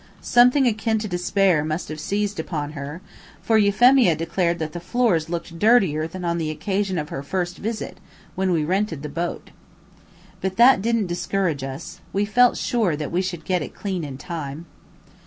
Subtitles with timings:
[0.19, 3.01] Something akin to despair must have seized upon her,
[3.39, 7.59] for Euphemia declared that the floors looked dirtier than on the occasion of her first
[7.59, 7.99] visit,
[8.33, 9.51] when we rented the boat.
[10.41, 11.99] But that didn't discourage us.
[12.13, 14.65] We felt sure that we should get it clean in time.